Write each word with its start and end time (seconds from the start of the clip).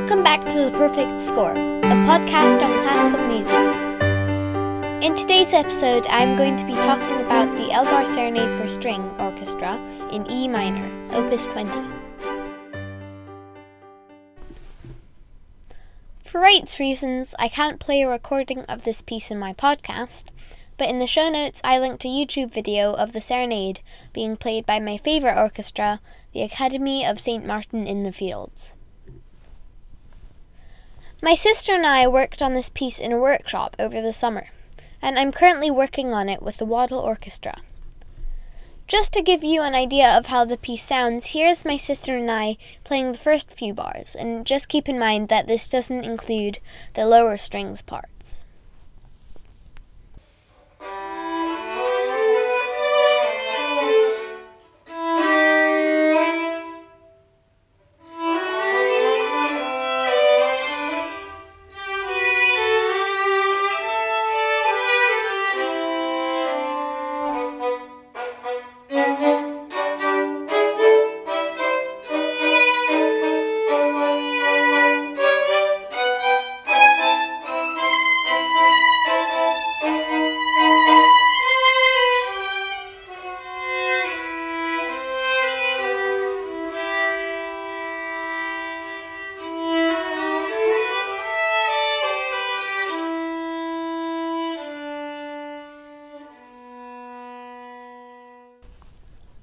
Welcome 0.00 0.24
back 0.24 0.40
to 0.46 0.64
The 0.64 0.70
Perfect 0.70 1.20
Score, 1.20 1.52
a 1.52 1.94
podcast 2.08 2.62
on 2.62 2.72
classical 2.82 3.26
music. 3.28 5.04
In 5.04 5.14
today's 5.14 5.52
episode, 5.52 6.06
I'm 6.06 6.38
going 6.38 6.56
to 6.56 6.64
be 6.64 6.72
talking 6.72 7.20
about 7.20 7.54
the 7.54 7.70
Elgar 7.70 8.06
Serenade 8.06 8.58
for 8.58 8.66
String 8.66 9.02
Orchestra 9.20 9.76
in 10.10 10.28
E 10.30 10.48
minor, 10.48 10.88
Opus 11.12 11.44
20. 11.44 11.78
For 16.24 16.40
rights 16.40 16.80
reasons, 16.80 17.34
I 17.38 17.48
can't 17.48 17.78
play 17.78 18.00
a 18.00 18.08
recording 18.08 18.60
of 18.60 18.84
this 18.84 19.02
piece 19.02 19.30
in 19.30 19.38
my 19.38 19.52
podcast, 19.52 20.28
but 20.78 20.88
in 20.88 20.98
the 20.98 21.06
show 21.06 21.28
notes 21.28 21.60
I 21.62 21.78
linked 21.78 22.06
a 22.06 22.08
YouTube 22.08 22.54
video 22.54 22.94
of 22.94 23.12
the 23.12 23.20
serenade 23.20 23.80
being 24.14 24.38
played 24.38 24.64
by 24.64 24.80
my 24.80 24.96
favourite 24.96 25.38
orchestra, 25.38 26.00
the 26.32 26.40
Academy 26.40 27.04
of 27.04 27.20
St. 27.20 27.44
Martin 27.44 27.86
in 27.86 28.02
the 28.02 28.12
Fields. 28.12 28.78
My 31.22 31.34
sister 31.34 31.72
and 31.74 31.86
I 31.86 32.08
worked 32.08 32.40
on 32.40 32.54
this 32.54 32.70
piece 32.70 32.98
in 32.98 33.12
a 33.12 33.20
workshop 33.20 33.76
over 33.78 34.00
the 34.00 34.12
summer, 34.12 34.48
and 35.02 35.18
I'm 35.18 35.32
currently 35.32 35.70
working 35.70 36.14
on 36.14 36.30
it 36.30 36.40
with 36.40 36.56
the 36.56 36.64
Waddell 36.64 36.98
Orchestra. 36.98 37.60
Just 38.88 39.12
to 39.12 39.22
give 39.22 39.44
you 39.44 39.60
an 39.60 39.74
idea 39.74 40.08
of 40.08 40.26
how 40.26 40.46
the 40.46 40.56
piece 40.56 40.82
sounds, 40.82 41.32
here's 41.32 41.62
my 41.62 41.76
sister 41.76 42.16
and 42.16 42.30
I 42.30 42.56
playing 42.84 43.12
the 43.12 43.18
first 43.18 43.52
few 43.52 43.74
bars, 43.74 44.16
and 44.18 44.46
just 44.46 44.70
keep 44.70 44.88
in 44.88 44.98
mind 44.98 45.28
that 45.28 45.46
this 45.46 45.68
doesn't 45.68 46.04
include 46.04 46.58
the 46.94 47.04
lower 47.04 47.36
strings 47.36 47.82
part. 47.82 48.06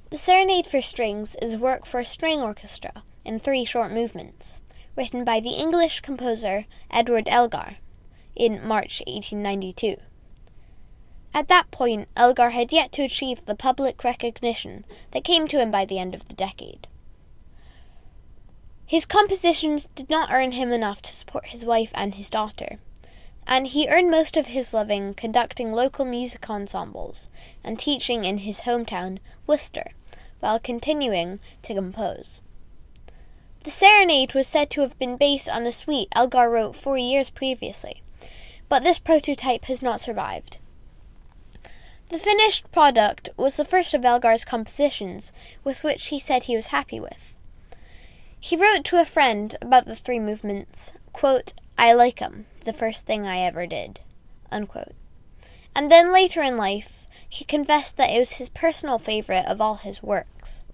The 0.09 0.17
Serenade 0.17 0.67
for 0.67 0.81
Strings 0.81 1.35
is 1.41 1.57
work 1.57 1.85
for 1.85 1.99
a 1.99 2.05
string 2.05 2.41
orchestra 2.41 3.03
in 3.25 3.41
three 3.41 3.65
short 3.65 3.91
movements, 3.91 4.61
written 4.95 5.25
by 5.25 5.41
the 5.41 5.49
English 5.49 5.99
composer 5.99 6.65
Edward 6.89 7.27
Elgar 7.27 7.75
in 8.33 8.65
March 8.65 9.01
1892. 9.05 9.97
At 11.33 11.49
that 11.49 11.71
point, 11.71 12.07
Elgar 12.15 12.51
had 12.51 12.71
yet 12.71 12.93
to 12.93 13.03
achieve 13.03 13.45
the 13.45 13.53
public 13.53 14.01
recognition 14.05 14.85
that 15.11 15.25
came 15.25 15.45
to 15.49 15.59
him 15.59 15.71
by 15.71 15.83
the 15.83 15.99
end 15.99 16.15
of 16.15 16.25
the 16.29 16.33
decade. 16.33 16.87
His 18.85 19.05
compositions 19.05 19.87
did 19.87 20.09
not 20.09 20.31
earn 20.31 20.53
him 20.53 20.71
enough 20.71 21.01
to 21.01 21.13
support 21.13 21.47
his 21.47 21.65
wife 21.65 21.91
and 21.93 22.15
his 22.15 22.29
daughter, 22.29 22.79
and 23.47 23.67
he 23.67 23.87
earned 23.87 24.11
most 24.11 24.35
of 24.35 24.47
his 24.47 24.73
living 24.73 25.13
conducting 25.13 25.71
local 25.71 26.03
music 26.03 26.49
ensembles 26.49 27.29
and 27.63 27.79
teaching 27.79 28.25
in 28.25 28.39
his 28.39 28.61
hometown, 28.61 29.19
Worcester, 29.47 29.91
while 30.41 30.59
continuing 30.59 31.39
to 31.63 31.73
compose. 31.73 32.41
The 33.63 33.71
serenade 33.71 34.33
was 34.33 34.47
said 34.47 34.69
to 34.71 34.81
have 34.81 34.99
been 34.99 35.17
based 35.17 35.49
on 35.49 35.65
a 35.65 35.71
suite 35.71 36.09
Elgar 36.13 36.49
wrote 36.49 36.75
four 36.75 36.97
years 36.97 37.29
previously, 37.29 38.03
but 38.67 38.83
this 38.83 38.99
prototype 38.99 39.65
has 39.65 39.81
not 39.81 40.01
survived. 40.01 40.57
The 42.09 42.19
finished 42.19 42.69
product 42.71 43.29
was 43.35 43.57
the 43.57 43.65
first 43.65 43.93
of 43.93 44.05
Elgar's 44.05 44.45
compositions 44.45 45.31
with 45.63 45.83
which 45.83 46.07
he 46.07 46.19
said 46.19 46.43
he 46.43 46.55
was 46.55 46.67
happy 46.67 46.99
with. 46.99 47.35
He 48.39 48.55
wrote 48.55 48.85
to 48.85 49.01
a 49.01 49.05
friend 49.05 49.55
about 49.61 49.85
the 49.85 49.95
three 49.95 50.19
movements, 50.19 50.93
quote, 51.11 51.53
I 51.77 51.91
like 51.93 52.21
'em, 52.21 52.45
the 52.67 52.73
first 52.73 53.07
thing 53.07 53.25
I 53.25 53.39
ever 53.39 53.65
did. 53.65 54.01
Unquote. 54.51 54.93
And 55.73 55.91
then 55.91 56.13
later 56.13 56.41
in 56.41 56.57
life, 56.57 57.07
he 57.27 57.45
confessed 57.45 57.97
that 57.97 58.11
it 58.11 58.19
was 58.19 58.33
his 58.33 58.49
personal 58.49 58.99
favorite 58.99 59.45
of 59.47 59.59
all 59.59 59.75
his 59.75 60.03
works. 60.03 60.65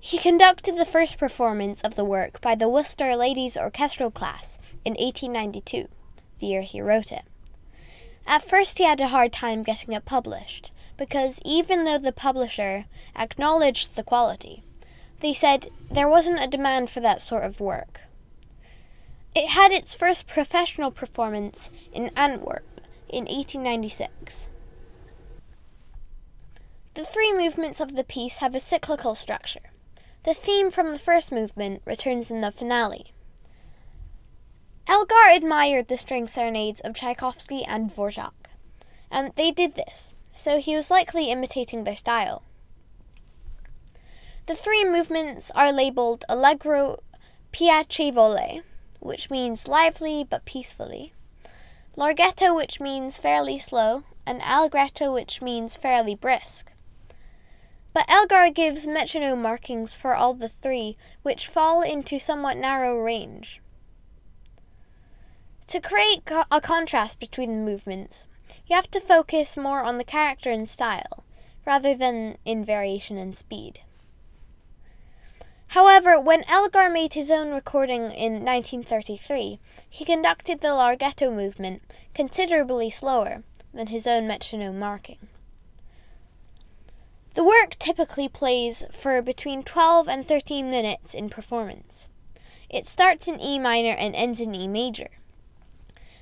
He 0.00 0.18
conducted 0.18 0.76
the 0.76 0.84
first 0.84 1.18
performance 1.18 1.80
of 1.82 1.96
the 1.96 2.04
work 2.04 2.40
by 2.40 2.54
the 2.54 2.68
Worcester 2.68 3.16
Ladies 3.16 3.56
Orchestral 3.56 4.10
Class 4.10 4.58
in 4.84 4.92
1892, 4.92 5.88
the 6.38 6.46
year 6.46 6.62
he 6.62 6.80
wrote 6.80 7.10
it. 7.10 7.24
At 8.26 8.44
first, 8.44 8.78
he 8.78 8.84
had 8.84 9.00
a 9.00 9.08
hard 9.08 9.32
time 9.32 9.62
getting 9.62 9.92
it 9.92 10.04
published, 10.04 10.72
because 10.96 11.40
even 11.44 11.84
though 11.84 11.98
the 11.98 12.12
publisher 12.12 12.84
acknowledged 13.16 13.96
the 13.96 14.02
quality, 14.02 14.62
they 15.20 15.32
said 15.32 15.68
there 15.90 16.08
wasn't 16.08 16.42
a 16.42 16.46
demand 16.46 16.90
for 16.90 17.00
that 17.00 17.22
sort 17.22 17.44
of 17.44 17.58
work. 17.58 18.02
It 19.34 19.48
had 19.48 19.72
its 19.72 19.94
first 19.94 20.28
professional 20.28 20.92
performance 20.92 21.70
in 21.92 22.10
Antwerp 22.16 22.80
in 23.08 23.24
1896. 23.24 24.48
The 26.94 27.04
three 27.04 27.32
movements 27.32 27.80
of 27.80 27.96
the 27.96 28.04
piece 28.04 28.36
have 28.38 28.54
a 28.54 28.60
cyclical 28.60 29.16
structure. 29.16 29.72
The 30.22 30.34
theme 30.34 30.70
from 30.70 30.92
the 30.92 31.00
first 31.00 31.32
movement 31.32 31.82
returns 31.84 32.30
in 32.30 32.42
the 32.42 32.52
finale. 32.52 33.12
Elgar 34.86 35.30
admired 35.32 35.88
the 35.88 35.96
string 35.96 36.28
serenades 36.28 36.80
of 36.82 36.94
Tchaikovsky 36.94 37.64
and 37.64 37.90
Dvorak, 37.90 38.50
and 39.10 39.32
they 39.34 39.50
did 39.50 39.74
this, 39.74 40.14
so 40.36 40.60
he 40.60 40.76
was 40.76 40.90
likely 40.90 41.32
imitating 41.32 41.82
their 41.82 41.96
style. 41.96 42.42
The 44.46 44.54
three 44.54 44.84
movements 44.84 45.50
are 45.56 45.72
labeled 45.72 46.24
Allegro 46.28 47.00
piacevole, 47.52 48.62
which 49.04 49.30
means 49.30 49.68
lively 49.68 50.26
but 50.28 50.44
peacefully, 50.46 51.12
Larghetto, 51.96 52.56
which 52.56 52.80
means 52.80 53.18
fairly 53.18 53.58
slow, 53.58 54.02
and 54.26 54.40
Allegretto, 54.42 55.12
which 55.12 55.42
means 55.42 55.76
fairly 55.76 56.14
brisk. 56.14 56.72
But 57.92 58.06
Elgar 58.08 58.50
gives 58.50 58.86
metronome 58.86 59.42
markings 59.42 59.94
for 59.94 60.14
all 60.14 60.34
the 60.34 60.48
three, 60.48 60.96
which 61.22 61.46
fall 61.46 61.82
into 61.82 62.18
somewhat 62.18 62.56
narrow 62.56 62.98
range. 62.98 63.60
To 65.68 65.80
create 65.80 66.24
co- 66.24 66.44
a 66.50 66.60
contrast 66.60 67.20
between 67.20 67.50
the 67.50 67.70
movements, 67.70 68.26
you 68.66 68.74
have 68.74 68.90
to 68.90 69.00
focus 69.00 69.56
more 69.56 69.82
on 69.82 69.98
the 69.98 70.04
character 70.04 70.50
and 70.50 70.68
style, 70.68 71.24
rather 71.66 71.94
than 71.94 72.38
in 72.44 72.64
variation 72.64 73.18
and 73.18 73.36
speed. 73.36 73.80
However, 75.68 76.20
when 76.20 76.44
Elgar 76.44 76.88
made 76.88 77.14
his 77.14 77.30
own 77.30 77.52
recording 77.52 78.10
in 78.10 78.44
1933, 78.44 79.58
he 79.88 80.04
conducted 80.04 80.60
the 80.60 80.68
larghetto 80.68 81.34
movement 81.34 81.82
considerably 82.14 82.90
slower 82.90 83.42
than 83.72 83.88
his 83.88 84.06
own 84.06 84.28
metronome 84.28 84.78
marking. 84.78 85.18
The 87.34 87.42
work 87.42 87.76
typically 87.80 88.28
plays 88.28 88.84
for 88.92 89.20
between 89.20 89.64
12 89.64 90.08
and 90.08 90.26
13 90.26 90.70
minutes 90.70 91.14
in 91.14 91.28
performance. 91.28 92.08
It 92.70 92.86
starts 92.86 93.26
in 93.26 93.40
E 93.40 93.58
minor 93.58 93.96
and 93.96 94.14
ends 94.14 94.40
in 94.40 94.54
E 94.54 94.68
major. 94.68 95.08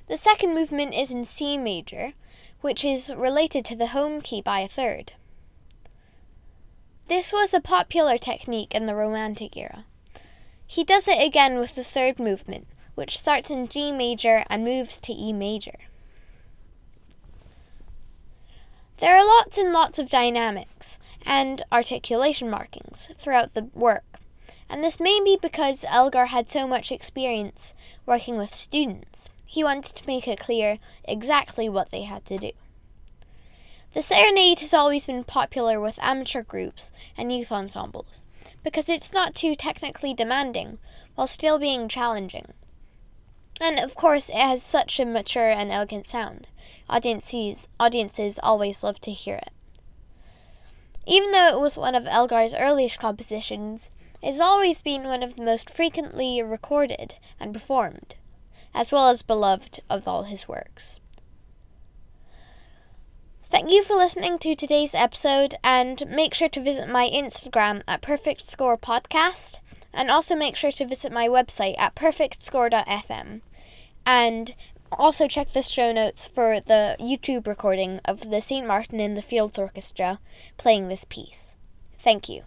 The 0.07 0.17
second 0.17 0.55
movement 0.55 0.95
is 0.95 1.11
in 1.11 1.25
C 1.25 1.57
major, 1.57 2.13
which 2.61 2.83
is 2.83 3.13
related 3.13 3.63
to 3.65 3.75
the 3.75 3.87
home 3.87 4.21
key 4.21 4.41
by 4.41 4.61
a 4.61 4.67
third. 4.67 5.13
This 7.07 7.33
was 7.33 7.53
a 7.53 7.59
popular 7.59 8.17
technique 8.17 8.73
in 8.73 8.85
the 8.85 8.95
Romantic 8.95 9.57
era. 9.57 9.85
He 10.65 10.83
does 10.83 11.07
it 11.07 11.23
again 11.23 11.59
with 11.59 11.75
the 11.75 11.83
third 11.83 12.17
movement, 12.17 12.65
which 12.95 13.19
starts 13.19 13.49
in 13.49 13.67
G 13.67 13.91
major 13.91 14.45
and 14.49 14.63
moves 14.63 14.97
to 14.99 15.13
E 15.13 15.33
major. 15.33 15.75
There 18.97 19.15
are 19.17 19.25
lots 19.25 19.57
and 19.57 19.73
lots 19.73 19.99
of 19.99 20.09
dynamics 20.09 20.97
and 21.25 21.61
articulation 21.71 22.49
markings 22.49 23.09
throughout 23.17 23.53
the 23.53 23.69
work, 23.73 24.19
and 24.69 24.81
this 24.81 24.99
may 24.99 25.19
be 25.23 25.37
because 25.39 25.85
Elgar 25.89 26.27
had 26.27 26.49
so 26.49 26.65
much 26.65 26.91
experience 26.91 27.73
working 28.05 28.37
with 28.37 28.55
students. 28.55 29.29
He 29.45 29.63
wanted 29.63 29.95
to 29.95 30.07
make 30.07 30.27
it 30.27 30.39
clear 30.39 30.79
exactly 31.03 31.67
what 31.67 31.89
they 31.91 32.03
had 32.03 32.25
to 32.25 32.37
do. 32.37 32.51
The 33.93 34.01
serenade 34.01 34.59
has 34.61 34.73
always 34.73 35.05
been 35.05 35.23
popular 35.23 35.79
with 35.79 35.99
amateur 36.01 36.41
groups 36.41 36.91
and 37.15 37.31
youth 37.31 37.51
ensembles 37.51 38.25
because 38.63 38.89
it's 38.89 39.13
not 39.13 39.35
too 39.35 39.55
technically 39.55 40.15
demanding 40.15 40.79
while 41.13 41.27
still 41.27 41.59
being 41.59 41.87
challenging. 41.87 42.53
And 43.61 43.77
of 43.79 43.93
course, 43.93 44.29
it 44.29 44.35
has 44.35 44.63
such 44.63 44.99
a 44.99 45.05
mature 45.05 45.49
and 45.49 45.71
elegant 45.71 46.07
sound. 46.07 46.47
Audiences, 46.89 47.67
audiences 47.79 48.39
always 48.41 48.81
love 48.83 48.99
to 49.01 49.11
hear 49.11 49.35
it. 49.35 49.51
Even 51.05 51.31
though 51.31 51.49
it 51.49 51.59
was 51.59 51.77
one 51.77 51.93
of 51.93 52.07
Elgar's 52.07 52.55
earliest 52.55 52.97
compositions, 52.97 53.91
it 54.23 54.27
has 54.27 54.39
always 54.39 54.81
been 54.81 55.03
one 55.03 55.21
of 55.21 55.35
the 55.35 55.43
most 55.43 55.69
frequently 55.69 56.41
recorded 56.41 57.15
and 57.39 57.53
performed, 57.53 58.15
as 58.73 58.91
well 58.91 59.09
as 59.09 59.21
beloved 59.21 59.81
of 59.87 60.07
all 60.07 60.23
his 60.23 60.47
works. 60.47 60.99
Thank 63.53 63.69
you 63.69 63.83
for 63.83 63.93
listening 63.93 64.39
to 64.39 64.55
today's 64.55 64.95
episode, 64.95 65.57
and 65.63 66.03
make 66.07 66.33
sure 66.33 66.49
to 66.49 66.59
visit 66.59 66.89
my 66.89 67.07
Instagram 67.07 67.83
at 67.87 68.01
Perfect 68.01 68.49
Score 68.49 68.79
Podcast, 68.79 69.59
and 69.93 70.09
also 70.09 70.35
make 70.35 70.55
sure 70.55 70.71
to 70.71 70.87
visit 70.87 71.11
my 71.11 71.27
website 71.27 71.75
at 71.77 71.93
perfectscore.fm. 71.93 73.41
And 74.07 74.55
also 74.91 75.27
check 75.27 75.53
the 75.53 75.61
show 75.61 75.91
notes 75.91 76.25
for 76.25 76.61
the 76.61 76.95
YouTube 76.99 77.45
recording 77.45 77.99
of 78.05 78.31
the 78.31 78.41
St. 78.41 78.65
Martin 78.65 78.99
in 78.99 79.13
the 79.13 79.21
Fields 79.21 79.59
Orchestra 79.59 80.19
playing 80.57 80.87
this 80.87 81.05
piece. 81.07 81.55
Thank 81.99 82.27
you. 82.27 82.45